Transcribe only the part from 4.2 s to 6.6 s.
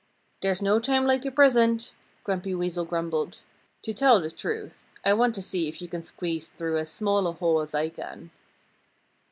truth, I want to see if you can squeeze